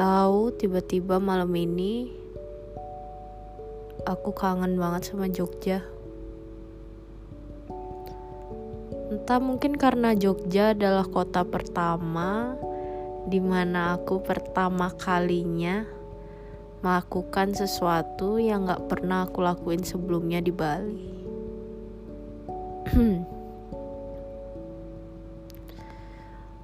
[0.00, 2.08] tahu tiba-tiba malam ini
[4.08, 5.84] aku kangen banget sama Jogja.
[9.12, 12.56] Entah mungkin karena Jogja adalah kota pertama
[13.28, 15.84] di mana aku pertama kalinya
[16.80, 21.12] melakukan sesuatu yang gak pernah aku lakuin sebelumnya di Bali.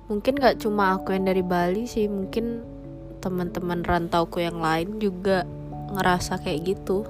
[0.09, 2.76] mungkin gak cuma aku yang dari Bali sih, mungkin
[3.27, 5.43] teman-teman rantauku yang lain juga
[5.91, 7.03] ngerasa kayak gitu.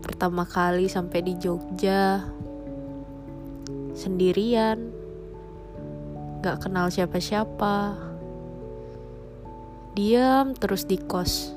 [0.00, 2.24] Pertama kali sampai di Jogja,
[3.92, 4.88] sendirian,
[6.40, 8.00] gak kenal siapa-siapa,
[9.92, 11.52] diam terus di kos,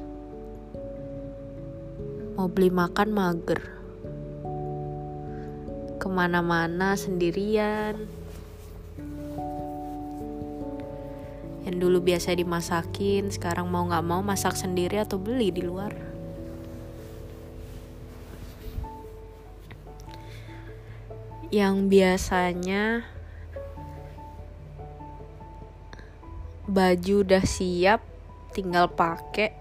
[2.36, 3.62] mau beli makan mager,
[5.96, 8.17] ke mana-mana sendirian,
[11.68, 16.18] yang dulu biasa dimasakin, sekarang mau gak mau masak sendiri atau beli di luar.
[21.48, 23.08] yang biasanya
[26.68, 28.04] baju udah siap
[28.52, 29.56] tinggal pakai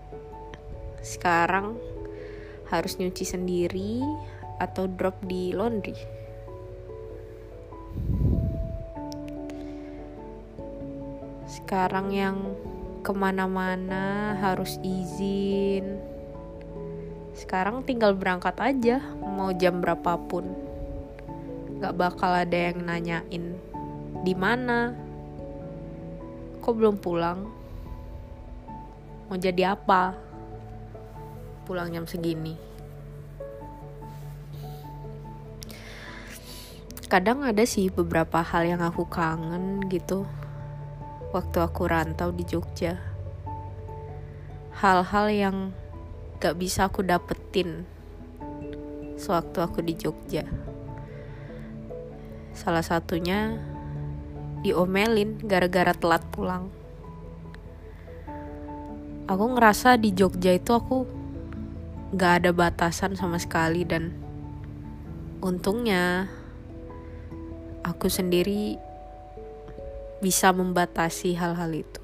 [1.07, 1.79] sekarang
[2.67, 4.03] harus nyuci sendiri
[4.59, 5.95] atau drop di laundry
[11.67, 12.55] sekarang yang
[13.03, 15.99] ke mana-mana harus izin.
[17.35, 20.47] Sekarang tinggal berangkat aja mau jam berapapun.
[21.83, 23.59] Gak bakal ada yang nanyain
[24.23, 24.95] di mana?
[26.63, 27.51] Kok belum pulang?
[29.27, 30.15] Mau jadi apa?
[31.67, 32.55] Pulang jam segini.
[37.11, 40.46] Kadang ada sih beberapa hal yang aku kangen gitu
[41.35, 43.01] waktu aku rantau di Jogja
[44.77, 45.57] hal-hal yang
[46.39, 47.89] gak bisa aku dapetin
[49.17, 50.45] sewaktu aku di Jogja
[52.57, 53.53] Salah satunya
[54.65, 56.73] diomelin gara-gara telat pulang.
[59.29, 61.05] Aku ngerasa di Jogja itu aku
[62.17, 64.17] gak ada batasan sama sekali dan
[65.45, 66.33] untungnya
[67.85, 68.81] aku sendiri
[70.21, 72.01] bisa membatasi hal-hal itu.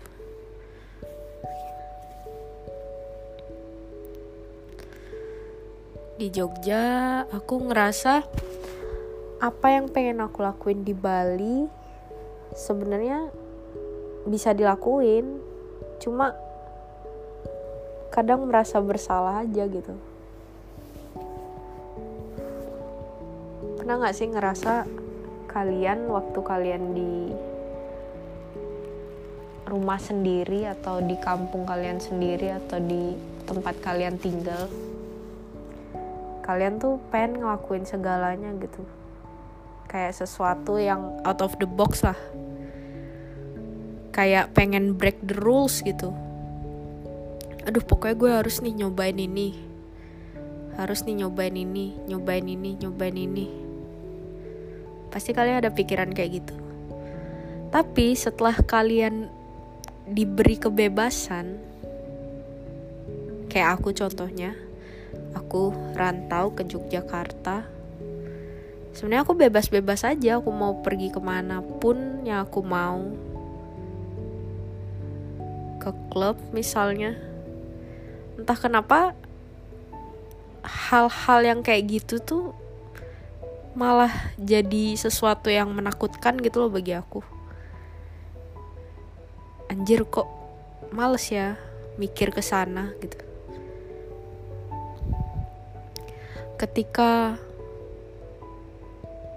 [6.21, 8.23] Di Jogja aku ngerasa
[9.43, 11.67] apa yang pengen aku lakuin di Bali
[12.55, 13.27] sebenarnya
[14.23, 15.43] bisa dilakuin
[15.99, 16.31] cuma
[18.15, 19.99] kadang merasa bersalah aja gitu
[23.83, 24.87] pernah nggak sih ngerasa
[25.51, 27.35] kalian waktu kalian di
[29.73, 33.17] rumah sendiri atau di kampung kalian sendiri atau di
[33.49, 34.69] tempat kalian tinggal?
[36.45, 38.85] Kalian tuh pengen ngelakuin segalanya gitu.
[39.89, 42.19] Kayak sesuatu yang out of the box lah.
[44.13, 46.13] Kayak pengen break the rules gitu.
[47.65, 49.57] Aduh pokoknya gue harus nih nyobain ini.
[50.77, 53.49] Harus nih nyobain ini nyobain ini nyobain ini.
[55.09, 56.55] Pasti kalian ada pikiran kayak gitu.
[57.73, 59.33] Tapi setelah kalian
[60.13, 61.57] diberi kebebasan.
[63.49, 64.53] Kayak aku contohnya
[65.33, 67.65] aku rantau ke Yogyakarta.
[68.93, 73.01] Sebenarnya aku bebas-bebas aja aku mau pergi ke mana pun yang aku mau.
[75.81, 77.17] Ke klub misalnya.
[78.37, 79.17] Entah kenapa
[80.63, 82.45] hal-hal yang kayak gitu tuh
[83.73, 87.32] malah jadi sesuatu yang menakutkan gitu loh bagi aku
[89.73, 90.29] anjir kok
[90.93, 91.57] males ya
[91.97, 93.17] mikir ke sana gitu.
[96.61, 97.41] Ketika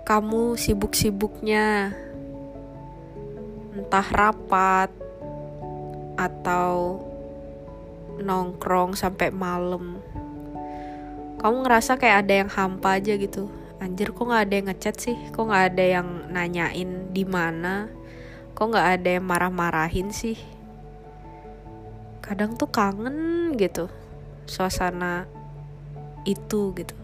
[0.03, 1.95] kamu sibuk-sibuknya
[3.79, 4.91] entah rapat
[6.19, 6.99] atau
[8.19, 10.03] nongkrong sampai malam
[11.39, 13.47] kamu ngerasa kayak ada yang hampa aja gitu.
[13.79, 15.15] Anjir kok nggak ada yang ngechat sih?
[15.31, 17.87] Kok nggak ada yang nanyain di mana
[18.55, 20.39] kok nggak ada yang marah-marahin sih?
[22.23, 23.91] Kadang tuh kangen gitu
[24.47, 25.27] suasana
[26.23, 26.95] itu gitu.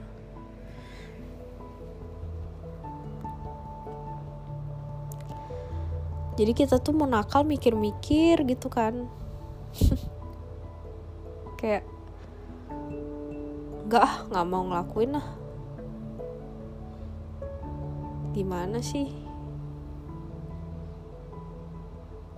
[6.40, 9.06] Jadi kita tuh mau nakal mikir-mikir gitu kan.
[11.60, 11.84] Kayak
[13.92, 15.28] nggak ah nggak mau ngelakuin lah
[18.32, 19.12] gimana sih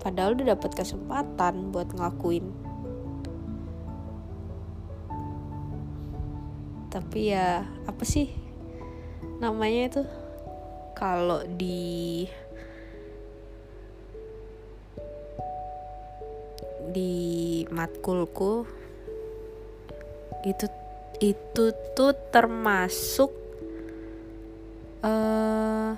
[0.04, 2.52] padahal udah dapat kesempatan buat ngelakuin.
[6.92, 8.30] Tapi ya apa sih
[9.40, 10.04] namanya itu?
[10.94, 12.28] Kalau di
[16.94, 17.16] di
[17.74, 18.68] matkulku
[20.46, 20.68] itu
[21.24, 21.66] itu
[21.96, 23.32] tuh termasuk
[25.02, 25.96] uh,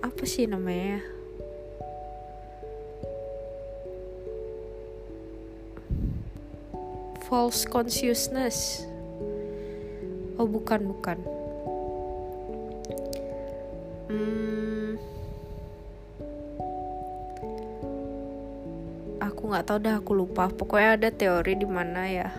[0.00, 1.15] apa sih namanya
[7.26, 8.86] false consciousness.
[10.38, 11.18] Oh bukan bukan.
[14.06, 14.94] Hmm,
[19.18, 20.46] aku nggak tahu dah aku lupa.
[20.46, 22.30] Pokoknya ada teori di mana ya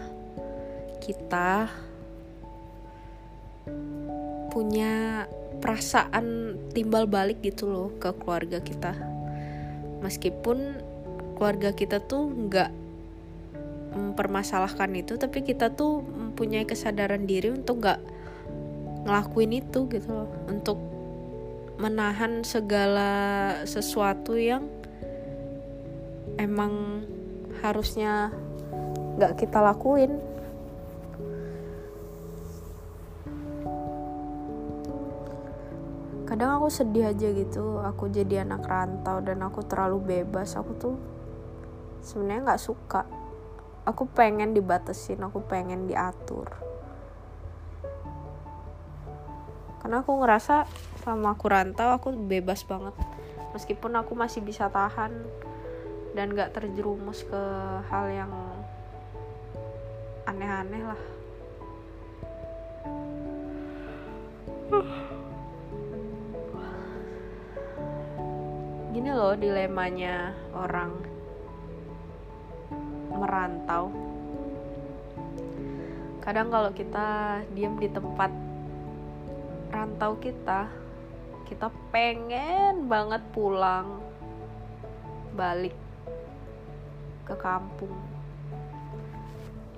[1.04, 1.68] kita
[4.56, 5.28] punya
[5.60, 8.95] perasaan timbal balik gitu loh ke keluarga kita.
[10.00, 10.80] Meskipun
[11.36, 12.87] keluarga kita tuh nggak
[13.97, 17.99] mempermasalahkan itu tapi kita tuh mempunyai kesadaran diri untuk nggak
[19.03, 20.29] ngelakuin itu gitu loh.
[20.45, 20.77] Untuk
[21.77, 23.11] menahan segala
[23.65, 24.65] sesuatu yang
[26.38, 27.05] emang
[27.65, 28.29] harusnya
[29.17, 30.21] nggak kita lakuin.
[36.27, 40.95] Kadang aku sedih aja gitu aku jadi anak rantau dan aku terlalu bebas aku tuh
[42.03, 43.07] sebenarnya nggak suka
[43.88, 46.51] aku pengen dibatasin aku pengen diatur.
[49.80, 50.68] Karena aku ngerasa
[51.00, 52.92] sama aku rantau aku bebas banget.
[53.56, 55.24] Meskipun aku masih bisa tahan
[56.12, 57.42] dan gak terjerumus ke
[57.88, 58.31] hal yang
[60.28, 61.01] aneh-aneh lah.
[68.92, 71.17] Gini loh dilemanya orang
[73.18, 73.90] merantau.
[76.22, 78.30] Kadang kalau kita diem di tempat
[79.72, 80.69] rantau kita
[81.48, 84.04] kita pengen banget pulang
[85.31, 85.75] balik
[87.24, 87.96] ke kampung.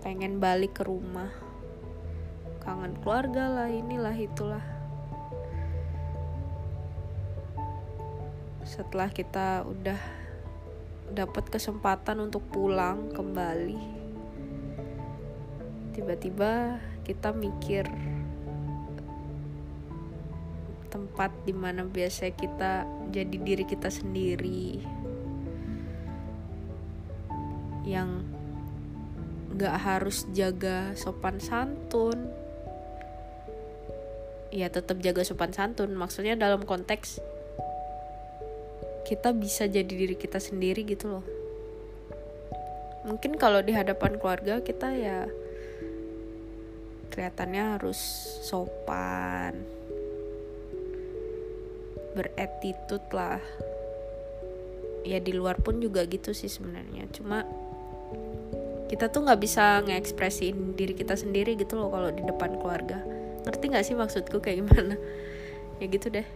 [0.01, 1.29] Pengen balik ke rumah.
[2.65, 4.65] Kangen keluarga lah inilah itulah.
[8.65, 10.18] Setelah kita udah
[11.13, 13.81] dapat kesempatan untuk pulang kembali.
[15.97, 17.89] Tiba-tiba kita mikir
[20.89, 24.81] tempat di mana biasa kita jadi diri kita sendiri.
[27.85, 28.09] Yang
[29.57, 32.29] gak harus jaga sopan santun.
[34.49, 35.93] Ya tetap jaga sopan santun.
[35.97, 37.21] Maksudnya dalam konteks
[39.09, 41.25] kita bisa jadi diri kita sendiri gitu loh.
[43.09, 45.25] Mungkin kalau di hadapan keluarga kita ya
[47.09, 47.97] kelihatannya harus
[48.45, 49.65] sopan
[52.13, 53.41] beretitude lah.
[55.01, 57.09] Ya di luar pun juga gitu sih sebenarnya.
[57.09, 57.49] Cuma
[58.93, 63.01] kita tuh nggak bisa ngekspresiin diri kita sendiri gitu loh kalau di depan keluarga.
[63.41, 64.93] Ngerti nggak sih maksudku kayak gimana?
[65.79, 66.27] Ya gitu deh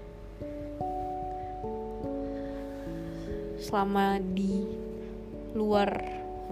[3.73, 4.69] selama di
[5.57, 5.89] luar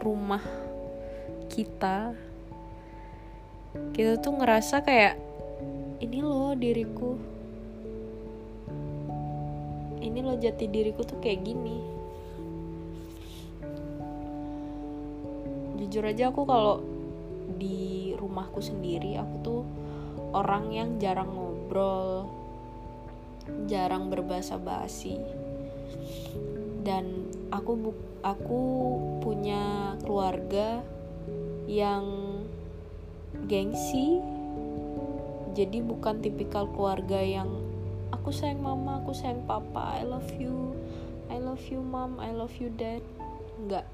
[0.01, 0.41] rumah
[1.53, 2.17] kita
[3.93, 5.21] kita tuh ngerasa kayak
[6.01, 7.21] ini loh diriku.
[10.01, 11.77] Ini loh jati diriku tuh kayak gini.
[15.77, 16.81] Jujur aja aku kalau
[17.61, 19.61] di rumahku sendiri aku tuh
[20.33, 22.25] orang yang jarang ngobrol
[23.69, 25.21] jarang berbahasa basi
[26.81, 28.61] dan aku bu aku
[29.21, 30.81] punya keluarga
[31.69, 32.05] yang
[33.45, 34.21] gengsi.
[35.51, 37.49] Jadi bukan tipikal keluarga yang
[38.15, 40.79] aku sayang mama aku sayang papa I love you
[41.27, 43.03] I love you mom I love you dad.
[43.67, 43.85] Nggak.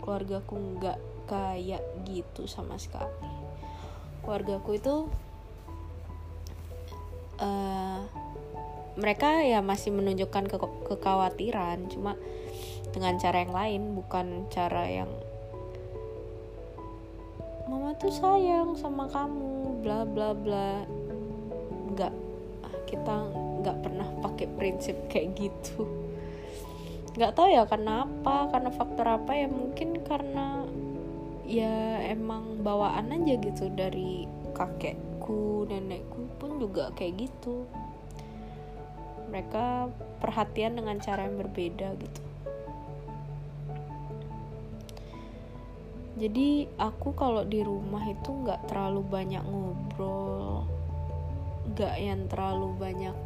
[0.00, 3.12] Keluargaku nggak kayak gitu sama sekali.
[4.20, 4.96] Keluargaku itu
[7.40, 8.00] uh,
[9.00, 10.56] mereka ya masih menunjukkan ke
[10.92, 12.20] kekhawatiran cuma
[12.92, 15.10] dengan cara yang lain bukan cara yang
[17.70, 20.82] mama tuh sayang sama kamu bla bla bla.
[21.94, 22.12] Nggak
[22.90, 23.16] kita
[23.62, 25.86] nggak pernah pakai prinsip kayak gitu.
[27.14, 30.66] Nggak tahu ya karena apa karena faktor apa ya mungkin karena
[31.46, 37.66] ya emang bawaan aja gitu dari kakekku nenekku pun juga kayak gitu
[39.30, 39.86] mereka
[40.18, 42.22] perhatian dengan cara yang berbeda gitu.
[46.20, 50.68] Jadi aku kalau di rumah itu nggak terlalu banyak ngobrol
[51.70, 53.16] nggak yang terlalu banyak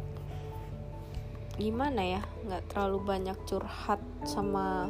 [1.59, 4.87] gimana ya nggak terlalu banyak curhat sama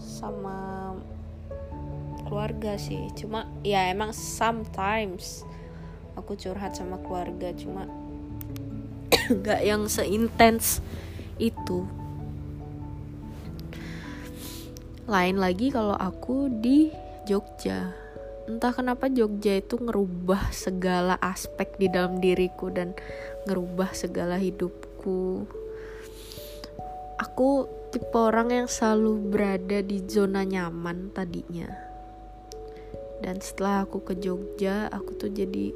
[0.00, 0.96] sama
[2.24, 3.12] keluarga sih.
[3.12, 5.44] Cuma ya emang sometimes
[6.16, 7.84] aku curhat sama keluarga cuma
[9.42, 10.82] nggak yang seintens
[11.38, 11.86] itu.
[15.06, 16.88] Lain lagi kalau aku di
[17.26, 17.90] Jogja.
[18.46, 22.94] Entah kenapa Jogja itu ngerubah segala aspek di dalam diriku dan
[23.46, 25.46] ngerubah segala hidupku.
[27.22, 31.70] Aku tipe orang yang selalu berada di zona nyaman tadinya.
[33.22, 35.70] Dan setelah aku ke Jogja aku tuh jadi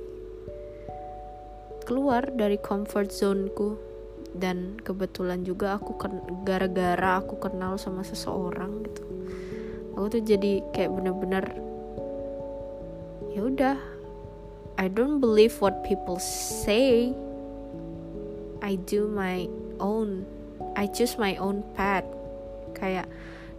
[1.87, 3.79] keluar dari comfort zoneku.
[4.37, 5.97] Dan kebetulan juga aku
[6.45, 9.03] gara-gara aku kenal sama seseorang gitu.
[9.97, 11.45] Aku tuh jadi kayak bener-bener
[13.33, 13.77] ya udah
[14.77, 17.17] I don't believe what people say.
[18.61, 19.49] I do my
[19.81, 20.29] own
[20.77, 22.05] I choose my own path.
[22.77, 23.09] Kayak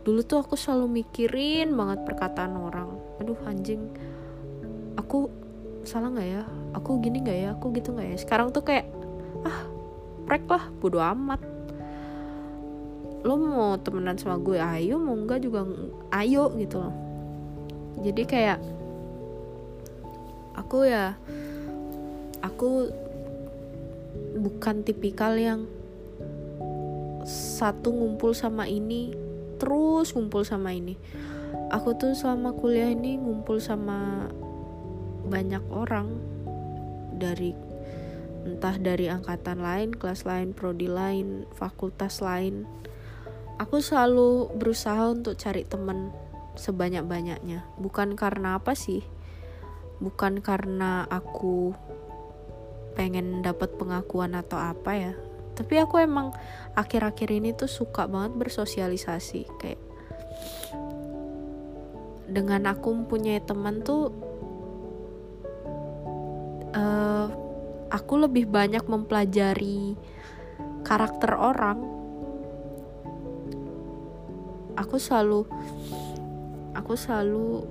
[0.05, 3.01] dulu tuh aku selalu mikirin banget perkataan orang.
[3.17, 3.81] Aduh anjing
[4.93, 5.46] aku
[5.87, 6.43] salah nggak ya?
[6.75, 7.49] Aku gini nggak ya?
[7.55, 8.17] Aku gitu nggak ya?
[8.19, 8.91] Sekarang tuh kayak
[9.47, 9.65] ah
[10.27, 11.39] prek lah bodo amat.
[13.23, 14.99] Lo mau temenan sama gue ayo.
[14.99, 15.63] Mau enggak juga
[16.13, 16.95] ayo gitu loh.
[18.03, 18.59] Jadi kayak
[20.53, 21.17] aku ya
[22.45, 22.91] aku
[24.37, 25.65] bukan tipikal yang
[27.27, 29.11] satu ngumpul sama ini
[29.57, 30.95] terus ngumpul sama ini.
[31.73, 34.29] Aku tuh selama kuliah ini ngumpul sama
[35.27, 36.07] banyak orang.
[37.17, 37.51] Dari
[38.47, 42.63] entah dari angkatan lain, kelas lain, prodi lain, fakultas lain.
[43.59, 46.15] Aku selalu berusaha untuk cari teman
[46.55, 47.67] sebanyak-banyaknya.
[47.75, 49.03] Bukan karena apa sih?
[49.99, 51.73] Bukan karena aku
[52.93, 55.13] pengen dapat pengakuan atau apa ya.
[55.57, 56.33] Tapi aku emang
[56.77, 59.41] akhir-akhir ini tuh suka banget bersosialisasi.
[59.57, 59.81] Kayak
[62.29, 64.26] dengan aku mempunyai teman tuh
[66.73, 67.27] uh,
[67.91, 69.95] aku lebih banyak mempelajari
[70.83, 71.79] karakter orang.
[74.77, 75.47] Aku selalu
[76.77, 77.65] aku selalu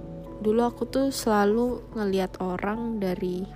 [0.45, 3.47] dulu aku tuh selalu ngelihat orang dari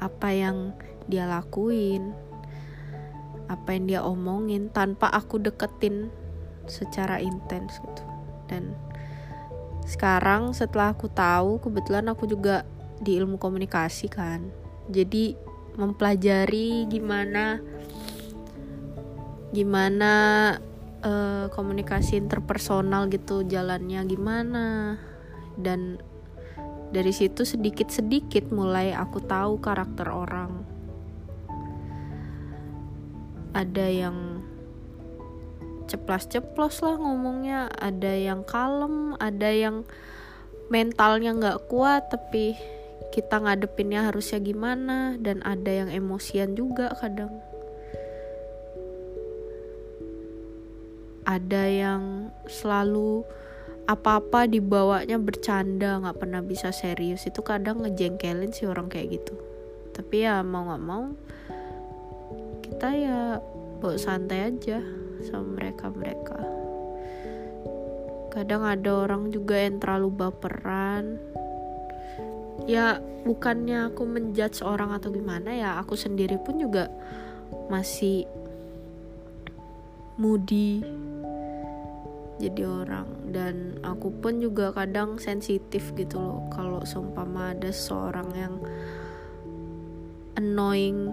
[0.00, 0.72] apa yang
[1.08, 2.12] dia lakuin
[3.50, 6.06] apa yang dia omongin tanpa aku deketin
[6.70, 8.04] secara intens gitu.
[8.46, 8.78] Dan
[9.82, 12.62] sekarang setelah aku tahu kebetulan aku juga
[13.00, 14.52] di ilmu komunikasi kan.
[14.92, 15.34] Jadi
[15.74, 17.56] mempelajari gimana
[19.50, 20.12] gimana
[21.02, 24.66] uh, komunikasi interpersonal gitu jalannya gimana.
[25.56, 25.98] Dan
[26.92, 30.62] dari situ sedikit-sedikit mulai aku tahu karakter orang.
[33.50, 34.16] Ada yang
[35.90, 39.82] ceplas-ceplos lah ngomongnya ada yang kalem ada yang
[40.70, 42.54] mentalnya nggak kuat tapi
[43.10, 47.30] kita ngadepinnya harusnya gimana dan ada yang emosian juga kadang.
[51.26, 52.02] Ada yang
[52.46, 53.22] selalu
[53.86, 57.26] apa-apa dibawanya bercanda nggak pernah bisa serius.
[57.26, 59.34] Itu kadang ngejengkelin sih orang kayak gitu.
[59.90, 61.10] Tapi ya mau nggak mau
[62.80, 63.20] kita ya
[63.82, 64.78] bawa santai aja
[65.26, 66.38] sama mereka mereka
[68.30, 71.18] kadang ada orang juga yang terlalu baperan
[72.64, 76.88] ya bukannya aku menjudge orang atau gimana ya aku sendiri pun juga
[77.68, 78.24] masih
[80.20, 80.84] moody
[82.40, 83.06] jadi orang.
[83.30, 88.54] Dan aku pun juga kadang sensitif gitu loh kalau seumpama ada seorang yang
[90.40, 91.12] annoying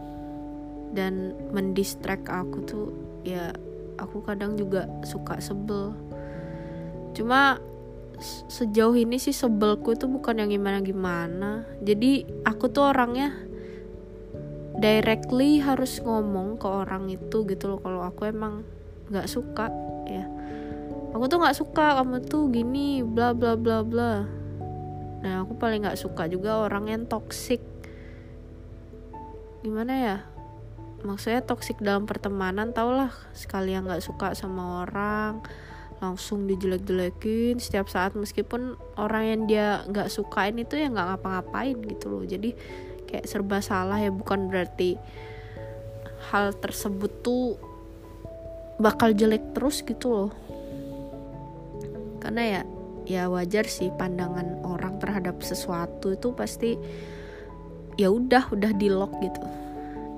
[0.96, 2.88] dan mendistract aku tuh
[3.28, 3.52] ya
[4.00, 5.92] aku kadang juga suka sebel.
[7.12, 7.60] Cuma
[8.50, 11.52] sejauh ini sih sebelku tuh bukan yang gimana gimana
[11.86, 13.48] jadi aku tuh orangnya
[14.78, 17.80] directly harus ngomong ke orang itu gitu loh.
[17.82, 18.62] Kalau aku emang
[19.10, 19.74] nggak suka
[20.06, 20.26] ya.
[21.18, 24.22] Aku tuh nggak suka kamu tuh gini bla bla bla bla.
[25.26, 27.60] Nah aku paling nggak suka juga orang yang toxic.
[29.66, 30.18] Gimana ya?
[31.02, 35.42] Maksudnya toxic dalam pertemanan tau lah sekali yang nggak suka sama orang
[35.98, 42.06] langsung dijelek-jelekin setiap saat meskipun orang yang dia nggak sukain itu ya nggak ngapa-ngapain gitu
[42.14, 42.24] loh.
[42.24, 42.54] Jadi
[43.10, 45.00] kayak serba salah ya bukan berarti
[46.30, 47.58] hal tersebut tuh
[48.78, 50.32] bakal jelek terus gitu loh.
[52.22, 52.62] Karena ya
[53.08, 56.76] ya wajar sih pandangan orang terhadap sesuatu itu pasti
[57.98, 59.42] ya udah udah di lock gitu.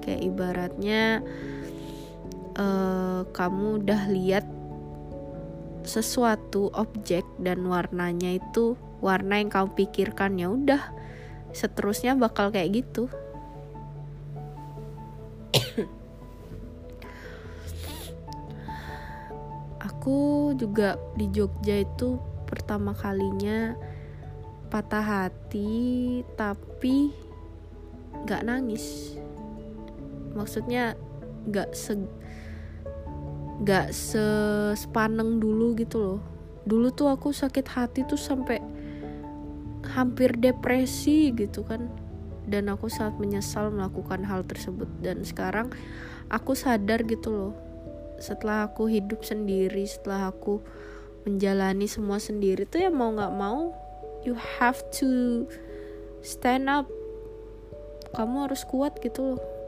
[0.03, 1.23] Kayak ibaratnya
[2.59, 4.58] uh, kamu udah lihat
[5.83, 10.81] sesuatu objek dan warnanya itu warna yang kamu pikirkan ya udah
[11.55, 13.09] seterusnya bakal kayak gitu.
[19.79, 23.75] Aku juga di Jogja itu pertama kalinya
[24.69, 27.11] patah hati tapi
[28.25, 29.17] nggak nangis.
[30.37, 30.93] Maksudnya
[31.49, 31.97] nggak se
[33.59, 33.91] nggak
[34.75, 36.21] sepaneng dulu gitu loh.
[36.63, 38.63] Dulu tuh aku sakit hati tuh sampai
[39.95, 41.91] hampir depresi gitu kan.
[42.49, 44.87] Dan aku sangat menyesal melakukan hal tersebut.
[45.03, 45.75] Dan sekarang
[46.31, 47.53] aku sadar gitu loh.
[48.19, 50.59] Setelah aku hidup sendiri setelah aku
[51.27, 53.75] menjalani semua sendiri tuh ya mau nggak mau
[54.23, 55.43] you have to
[56.23, 56.87] stand up.
[58.15, 59.58] Kamu harus kuat gitu loh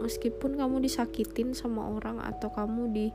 [0.00, 3.12] meskipun kamu disakitin sama orang atau kamu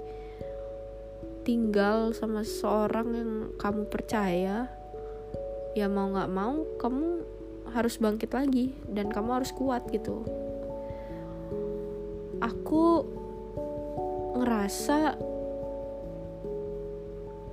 [1.41, 4.69] ditinggal sama seseorang yang kamu percaya
[5.71, 7.23] ya mau nggak mau kamu
[7.71, 10.27] harus bangkit lagi dan kamu harus kuat gitu.
[12.43, 13.05] Aku
[14.35, 15.15] ngerasa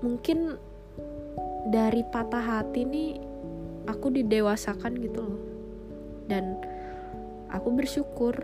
[0.03, 0.59] mungkin
[1.71, 3.11] dari patah hati nih
[3.87, 5.41] aku didewasakan gitu loh.
[6.27, 6.59] Dan
[7.53, 8.35] aku bersyukur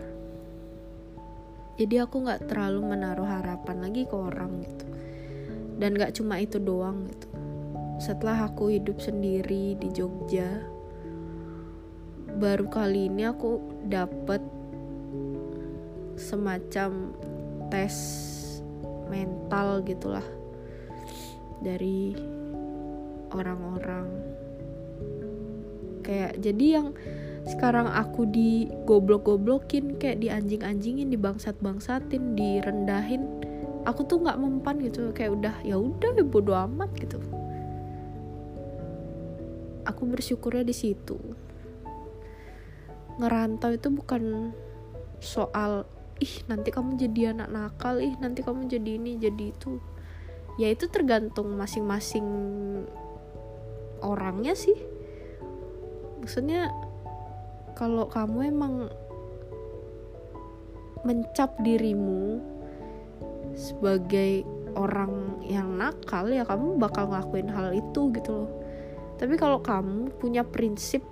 [1.75, 4.85] jadi aku nggak terlalu menaruh harapan lagi ke orang gitu.
[5.75, 7.27] Dan nggak cuma itu doang gitu.
[7.99, 10.75] Setelah aku hidup sendiri di Jogja
[12.35, 14.43] baru kali ini aku dapat
[16.19, 17.15] semacam
[17.71, 17.95] tes
[19.07, 20.25] mental gitulah
[21.63, 22.15] dari
[23.31, 24.07] orang-orang.
[26.03, 26.87] Kayak jadi yang
[27.45, 33.29] sekarang aku di goblok-goblokin kayak di anjing-anjingin di bangsat-bangsatin direndahin.
[33.85, 37.21] Aku tuh nggak mempan gitu kayak udah ya udah ya bodo amat gitu.
[39.85, 41.21] Aku bersyukurnya di situ.
[43.21, 44.49] Ngerantau itu bukan
[45.21, 45.85] soal
[46.17, 49.77] ih nanti kamu jadi anak nakal ih nanti kamu jadi ini jadi itu.
[50.57, 52.25] Ya itu tergantung masing-masing
[54.01, 54.73] orangnya sih.
[56.25, 56.73] Maksudnya
[57.75, 58.87] kalau kamu emang
[61.05, 62.41] mencap dirimu
[63.53, 64.41] sebagai
[64.75, 68.51] orang yang nakal ya kamu bakal ngelakuin hal itu gitu loh.
[69.15, 71.05] Tapi kalau kamu punya prinsip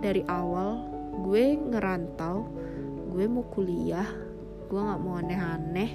[0.00, 0.80] dari awal
[1.26, 2.46] gue ngerantau
[3.10, 4.06] gue mau kuliah
[4.70, 5.92] gue nggak mau aneh-aneh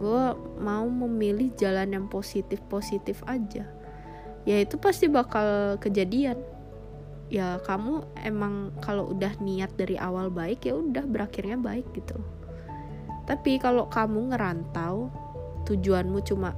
[0.00, 0.24] gue
[0.60, 3.68] mau memilih jalan yang positif positif aja
[4.48, 6.40] ya itu pasti bakal kejadian
[7.26, 12.14] ya kamu emang kalau udah niat dari awal baik ya udah berakhirnya baik gitu
[13.26, 15.10] tapi kalau kamu ngerantau
[15.66, 16.54] tujuanmu cuma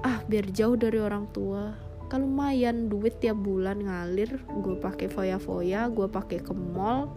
[0.00, 1.76] ah biar jauh dari orang tua.
[2.10, 4.42] Kalau lumayan duit tiap bulan ngalir.
[4.64, 7.12] Gue pakai foya-foya gue pakai ke mall.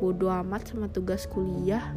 [0.00, 1.94] Bodo amat sama tugas kuliah.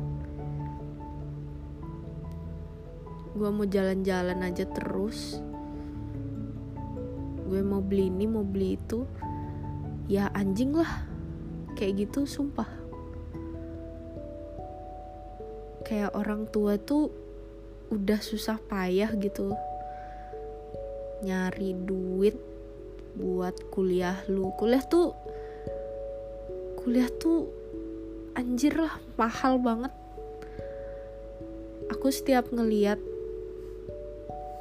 [3.34, 5.42] Gue mau jalan-jalan aja terus
[7.46, 9.06] gue mau beli ini mau beli itu
[10.10, 11.06] ya anjing lah.
[11.78, 12.68] Kayak gitu sumpah.
[15.86, 17.14] Kayak orang tua tuh
[17.94, 19.54] udah susah payah gitu
[21.22, 22.36] nyari duit
[23.16, 24.50] buat kuliah lu.
[24.58, 25.14] Kuliah tuh
[26.82, 27.50] kuliah tuh
[28.34, 29.94] anjir lah mahal banget.
[31.94, 32.98] Aku setiap ngeliat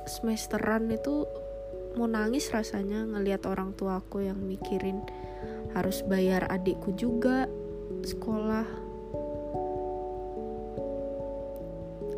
[0.04, 1.24] semesteran itu
[1.94, 4.98] mau nangis rasanya ngelihat orang tua aku yang mikirin
[5.74, 7.46] harus bayar adikku juga
[8.02, 8.66] sekolah.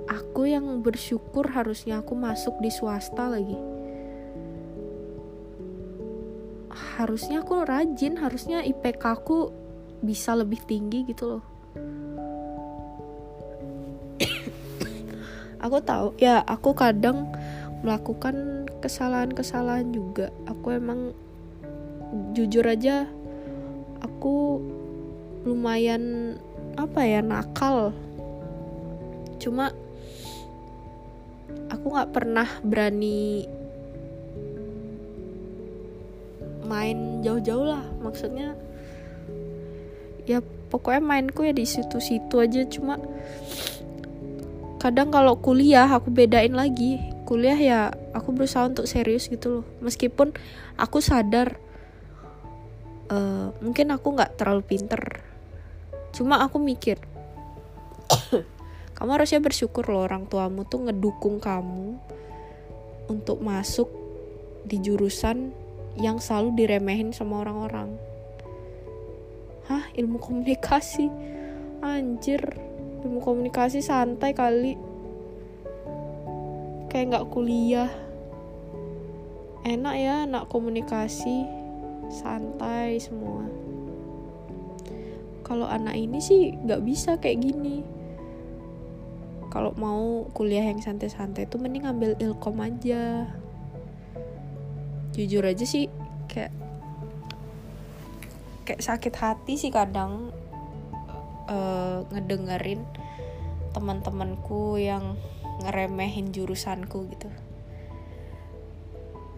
[0.07, 3.57] Aku yang bersyukur harusnya aku masuk di swasta lagi.
[6.97, 9.53] Harusnya aku rajin harusnya IPK aku
[10.01, 11.45] bisa lebih tinggi gitu loh.
[15.65, 17.33] Aku tahu ya aku kadang
[17.85, 18.56] melakukan
[18.87, 20.31] kesalahan-kesalahan juga.
[20.47, 21.11] Aku emang
[22.39, 23.11] jujur aja
[23.99, 24.63] aku
[25.43, 26.35] lumayan
[26.79, 27.91] apa ya nakal.
[29.43, 29.75] Cuma
[31.67, 33.51] aku nggak pernah berani
[36.63, 37.83] main jauh-jauh lah.
[38.03, 38.55] Maksudnya
[40.31, 40.39] ya
[40.71, 42.63] pokoknya mainku ya di situ-situ aja.
[42.71, 42.99] Cuma
[44.79, 47.81] kadang kalau kuliah aku bedain lagi kuliah ya
[48.15, 49.65] aku berusaha untuk serius gitu loh.
[49.83, 50.31] Meskipun
[50.79, 51.59] aku sadar
[53.11, 55.03] uh, mungkin aku nggak terlalu pinter.
[56.15, 56.97] Cuma aku mikir
[58.97, 61.99] kamu harusnya bersyukur loh orang tuamu tuh ngedukung kamu
[63.11, 63.91] untuk masuk
[64.67, 65.55] di jurusan
[65.99, 67.95] yang selalu diremehin sama orang-orang.
[69.67, 71.11] Hah ilmu komunikasi?
[71.83, 72.41] Anjir
[73.03, 74.79] ilmu komunikasi santai kali
[76.91, 77.91] kayak nggak kuliah.
[79.67, 81.47] Enak ya anak komunikasi
[82.11, 83.47] santai semua.
[85.43, 87.83] Kalau anak ini sih nggak bisa kayak gini.
[89.51, 93.31] Kalau mau kuliah yang santai-santai tuh mending ambil ilkom aja.
[95.17, 95.89] Jujur aja sih
[96.29, 96.53] kayak
[98.67, 100.35] kayak sakit hati sih kadang
[101.47, 102.83] uh, ngedengerin
[103.71, 105.15] teman-temanku yang
[105.65, 107.29] ngeremehin jurusanku gitu.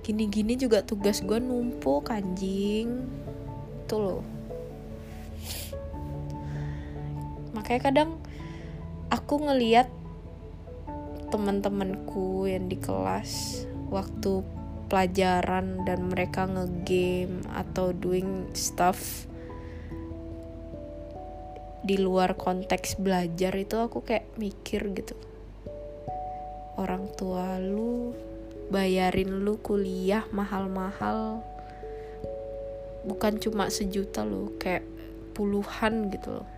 [0.02, 3.04] Gini-gini juga tugas gue numpuk anjing.
[3.84, 4.22] Tuh loh.
[7.52, 8.10] Makanya kadang
[9.12, 9.92] aku ngeliat
[11.28, 14.40] teman-temanku yang di kelas waktu
[14.88, 19.28] pelajaran dan mereka ngegame atau doing stuff
[21.84, 25.27] di luar konteks belajar itu aku kayak mikir gitu
[26.78, 28.14] orang tua lu
[28.70, 31.42] bayarin lu kuliah mahal-mahal.
[33.02, 34.86] Bukan cuma sejuta lo kayak
[35.34, 36.48] puluhan gitu loh.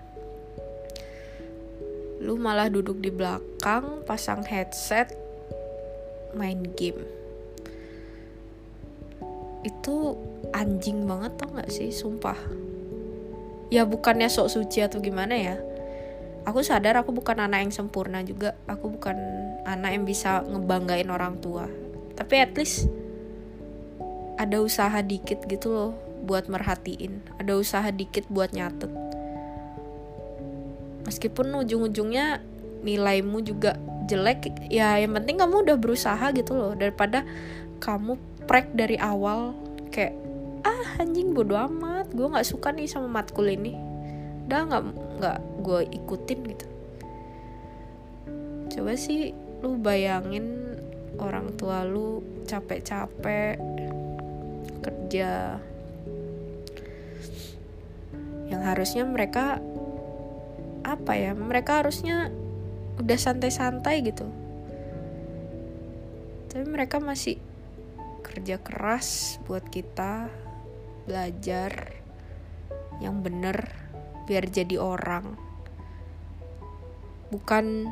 [2.21, 5.09] Lu malah duduk di belakang pasang headset
[6.37, 7.01] main game.
[9.65, 10.21] Itu
[10.53, 12.37] anjing banget tau gak sih sumpah.
[13.73, 15.70] Ya bukannya sok suci atau gimana ya
[16.45, 18.57] aku sadar aku bukan anak yang sempurna juga.
[18.69, 19.17] Aku bukan
[19.65, 21.69] anak yang bisa ngebanggain orang tua.
[22.17, 22.89] Tapi at least
[24.41, 25.93] ada usaha dikit gitu loh
[26.25, 27.21] buat merhatiin.
[27.41, 28.89] Ada usaha dikit buat nyatet.
[31.05, 32.41] Meskipun ujung-ujungnya
[32.81, 33.77] nilaimu juga
[34.09, 36.73] jelek ya yang penting kamu udah berusaha gitu loh.
[36.77, 37.25] Daripada
[37.81, 38.17] kamu
[38.49, 39.57] prek dari awal
[39.93, 40.17] kayak
[40.65, 42.13] ah anjing bodo amat.
[42.13, 43.77] Gue nggak suka nih sama matkul ini.
[44.49, 44.85] Udah nggak
[45.21, 46.67] nggak gue ikutin gitu.
[48.73, 50.77] Coba sih lu bayangin
[51.21, 53.61] orang tua lu capek-capek
[54.81, 55.61] kerja
[58.49, 59.61] yang harusnya mereka
[60.81, 62.33] apa ya mereka harusnya
[62.97, 64.27] udah santai-santai gitu.
[66.51, 67.39] Tapi mereka masih
[68.27, 70.27] kerja keras buat kita
[71.07, 71.95] belajar
[72.99, 73.90] yang bener
[74.31, 75.35] biar jadi orang.
[77.35, 77.91] Bukan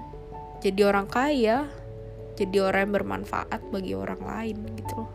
[0.63, 1.67] jadi orang kaya
[2.39, 5.11] jadi orang yang bermanfaat bagi orang lain gitu loh.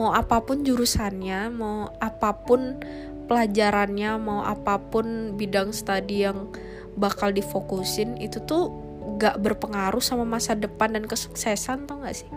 [0.00, 2.80] Mau apa pun jurusannya mau apa pun
[3.28, 6.48] pelajarannya mau apa pun bidang studi yang
[6.96, 8.72] bakal difokusin itu tuh
[9.20, 12.30] gak berpengaruh sama masa depan dan kesuksesan tau gak sih?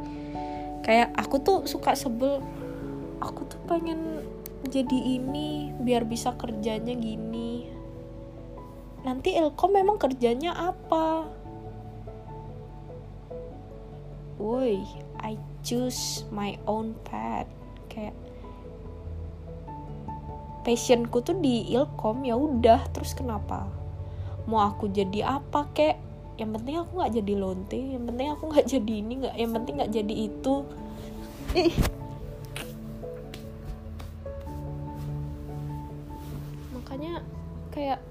[0.83, 2.43] Kayak aku tuh suka sebel
[3.23, 4.21] aku tuh pengen
[4.65, 7.69] jadi ini biar bisa kerjanya gini.
[9.05, 11.29] Nanti Ilkom memang kerjanya apa?
[14.37, 14.81] Woi
[15.21, 15.33] I
[15.65, 17.49] choose my own path.
[17.89, 18.13] Kayak
[20.61, 23.65] passionku tuh di ilkom ya udah terus kenapa?
[24.45, 25.97] Mau aku jadi apa kek?
[26.37, 29.73] Yang penting aku nggak jadi lonte yang penting aku nggak jadi ini nggak yang penting
[29.81, 30.55] nggak jadi itu.
[31.57, 31.96] Ih
[37.77, 38.01] kayak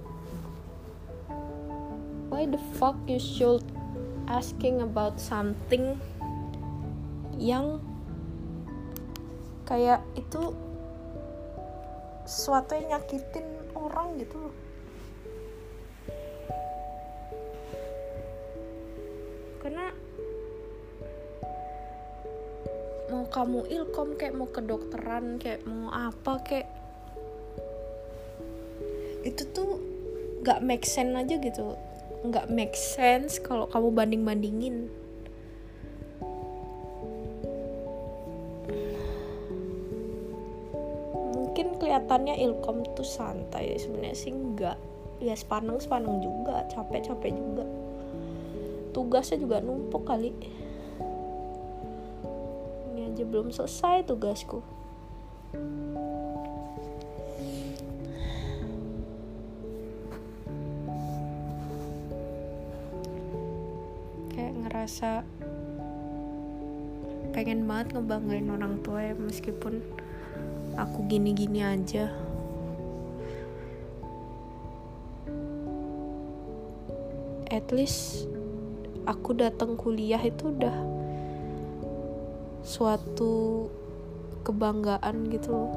[2.30, 3.66] why the fuck you should
[4.30, 5.98] asking about something
[7.34, 7.82] yang
[9.66, 10.54] kayak itu
[12.22, 14.54] sesuatu yang nyakitin orang gitu loh.
[19.58, 19.90] Karena
[23.10, 26.75] mau kamu ilkom kayak mau kedokteran kayak mau apa kayak
[30.46, 31.74] gak make sense aja gitu.
[32.22, 34.86] Nggak make sense kalau kamu banding bandingin
[41.96, 44.76] kelihatannya ilkom tuh santai sebenarnya sih enggak
[45.16, 47.64] ya sepaneng sepaneng juga capek capek juga.
[48.92, 50.28] Tugasnya juga numpuk kali.
[52.92, 54.60] Ini aja belum selesai tugasku
[64.96, 65.28] ngerasa
[67.36, 69.84] pengen banget ngebanggain orang tua ya meskipun
[70.72, 72.08] aku gini-gini aja.
[77.52, 78.24] At least
[79.04, 80.76] aku datang kuliah itu udah
[82.64, 83.68] suatu
[84.48, 85.76] kebanggaan gitu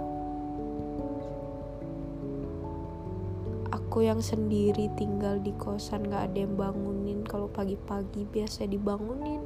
[3.90, 7.26] aku yang sendiri tinggal di kosan gak ada yang bangunin.
[7.26, 9.42] Kalau pagi-pagi biasa dibangunin.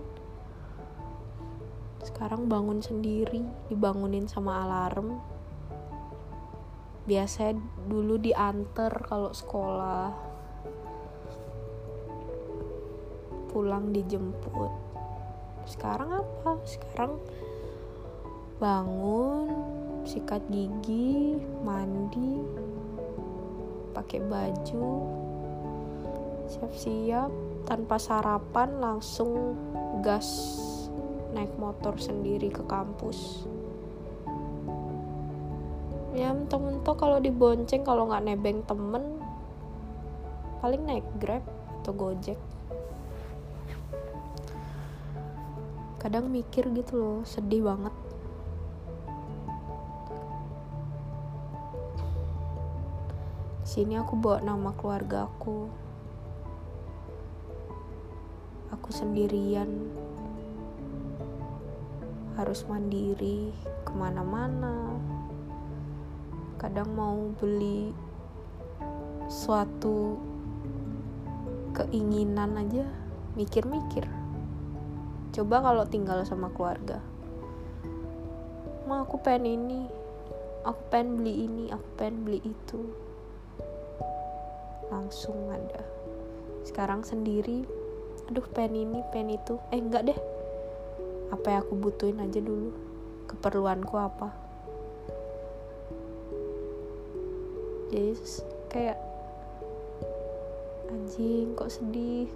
[2.04, 3.40] Sekarang bangun sendiri
[3.72, 5.16] dibangunin sama alarm.
[7.08, 7.56] Biasanya
[7.88, 10.12] dulu diantar kalau sekolah.
[13.48, 14.76] Pulang dijemput.
[15.64, 16.60] Sekarang apa?
[16.68, 17.16] Sekarang
[18.60, 19.48] bangun
[20.04, 22.62] sikat gigi mandi
[23.94, 24.90] pakai baju
[26.50, 27.32] siap-siap
[27.64, 29.56] tanpa sarapan langsung
[30.04, 30.28] gas
[31.34, 33.48] naik motor sendiri ke kampus.
[36.14, 39.18] Ya mentok-mentok kalau dibonceng kalau nggak nebeng temen
[40.62, 41.42] paling naik grab
[41.82, 42.38] atau gojek.
[45.98, 48.03] Kadang mikir gitu loh sedih banget
[53.74, 55.66] sini aku bawa nama keluarga aku.
[58.70, 59.90] Aku sendirian.
[62.38, 63.50] Harus mandiri
[63.82, 64.94] ke mana-mana.
[66.62, 67.90] Kadang mau beli
[69.26, 70.22] suatu
[71.74, 72.86] keinginan aja
[73.34, 74.06] mikir-mikir.
[75.34, 77.02] Coba kalau tinggal sama keluarga.
[78.86, 79.82] Ma aku pengen ini.
[80.62, 83.03] Aku pengen beli ini aku pengen beli itu
[85.04, 85.84] langsung ada.
[86.63, 87.68] Sekarang sendiri
[88.32, 89.60] aduh pengen ini pengen itu.
[89.68, 90.20] Eh enggak deh.
[91.28, 92.72] Apa yang aku butuhin aja dulu.
[93.28, 94.32] Keperluanku apa?
[97.92, 98.16] Jadi
[98.72, 99.00] kayak
[100.88, 102.32] anjing kok sedih?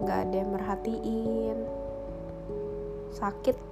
[0.00, 1.58] Nggak ada yang merhatiin.
[3.12, 3.69] Sakit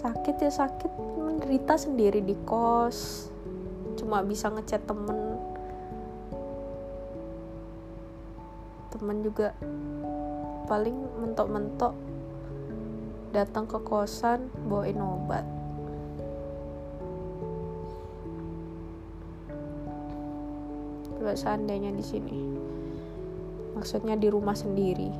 [0.00, 0.92] sakit ya sakit.
[1.20, 3.28] Menderita sendiri di kos.
[4.00, 5.36] Cuma bisa ngechat temen.
[8.96, 9.52] Temen juga
[10.64, 11.92] paling mentok-mentok
[13.30, 15.44] datang ke kosan bawain obat.
[21.04, 22.40] Coba seandainya di sini.
[23.76, 25.12] Maksudnya di rumah sendiri.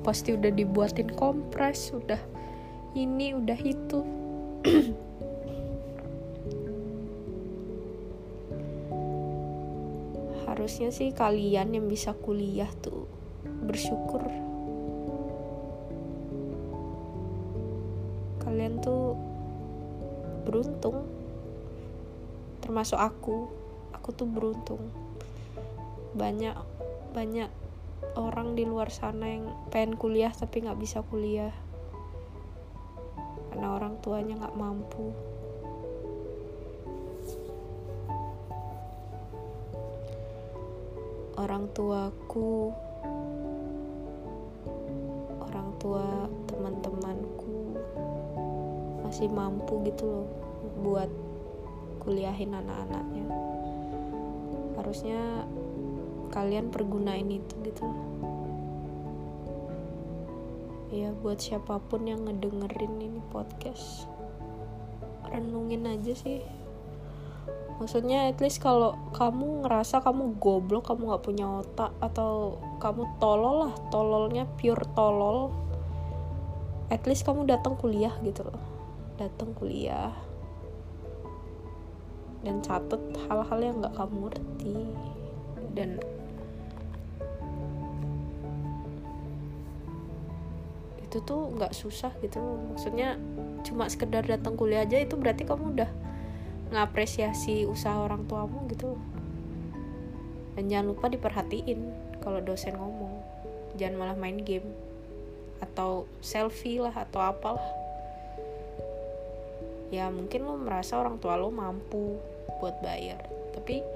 [0.00, 2.33] Pasti udah dibuatin kompres udah
[2.94, 4.00] ini udah itu.
[10.46, 13.10] Harusnya sih kalian yang bisa kuliah tuh
[13.66, 14.22] bersyukur.
[18.38, 19.18] Kalian tuh
[20.46, 21.02] beruntung.
[22.62, 23.50] Termasuk aku.
[23.90, 24.80] Aku tuh beruntung.
[26.14, 26.54] Banyak
[27.10, 27.50] banyak
[28.14, 31.50] orang di luar sana yang pengen kuliah tapi nggak bisa kuliah
[34.04, 35.16] tuanya nggak mampu.
[41.40, 42.68] Orang tuaku
[45.40, 47.80] orang tua teman-temanku
[49.08, 50.28] masih mampu gitu loh
[50.84, 51.08] buat
[52.04, 53.24] kuliahin anak-anaknya.
[54.76, 55.48] Harusnya
[56.28, 57.88] kalian pergunain itu gitu
[60.94, 64.06] ya buat siapa pun yang ngedengerin ini podcast.
[65.26, 66.38] Renungin aja sih.
[67.82, 73.66] Maksudnya at least kalau kamu ngerasa kamu goblok kamu nggak punya otak atau kamu tolol
[73.66, 75.50] lah tololnya pure tolol
[76.86, 78.62] at least kamu datang kuliah gitu loh.
[79.18, 80.14] Datang kuliah
[82.46, 84.78] dan catet hal-hal yang nggak kamu ngerti.
[85.74, 85.98] Dan
[91.14, 92.42] itu tuh nggak susah gitu.
[92.74, 93.14] Maksudnya
[93.62, 95.90] cuma sekedar datang kuliah aja itu berarti kamu udah
[96.74, 98.98] ngapresiasi usaha orang tuamu gitu.
[100.58, 101.86] Dan jangan lupa diperhatiin
[102.18, 103.22] kalau dosen ngomong.
[103.78, 104.66] Jangan malah main game.
[105.62, 107.62] Atau selfie lah atau apalah.
[109.94, 112.18] Ya mungkin lo merasa orang tua lo mampu
[112.58, 113.22] buat bayar.
[113.54, 113.86] Tapi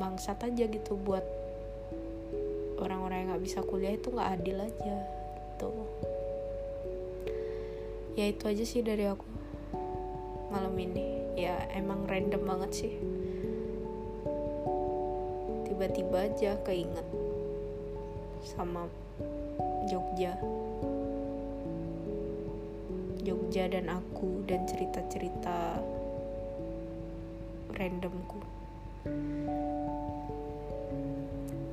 [0.00, 1.39] bangsat aja gitu buat
[2.80, 4.96] orang-orang yang nggak bisa kuliah itu nggak adil aja
[5.60, 5.70] gitu.
[8.16, 9.24] Ya itu aja sih dari aku
[10.48, 11.20] malam ini.
[11.36, 12.92] Ya emang random banget sih.
[15.68, 17.06] Tiba-tiba aja keinget
[18.42, 18.88] sama
[19.88, 20.36] Jogja.
[23.20, 25.80] Jogja dan aku dan cerita-cerita
[27.76, 28.40] randomku.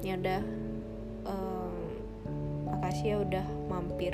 [0.04, 0.57] Ya udah
[2.78, 4.14] makasih ya udah mampir.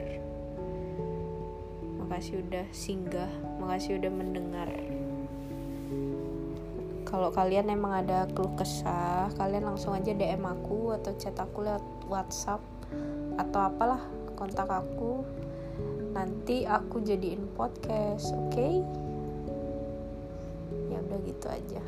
[2.00, 3.28] Makasih udah singgah.
[3.60, 4.72] Makasih udah mendengar.
[7.04, 11.86] Kalau kalian emang ada keluh kesah kalian langsung aja DM aku atau chat aku lewat
[12.08, 12.64] WhatsApp
[13.36, 14.02] atau apalah
[14.40, 15.28] kontak aku.
[16.16, 18.56] Nanti aku jadiin podcast oke?
[18.56, 18.82] Okay?
[20.94, 21.82] ya udah gitu aja